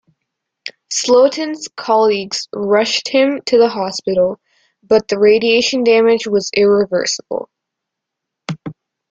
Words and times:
Slotin's 0.91 1.67
colleagues 1.77 2.47
rushed 2.55 3.09
him 3.09 3.39
to 3.45 3.59
the 3.59 3.69
hospital, 3.69 4.39
but 4.81 5.07
the 5.07 5.19
radiation 5.19 5.83
damage 5.83 6.25
was 6.25 6.49
irreversible. 6.55 7.49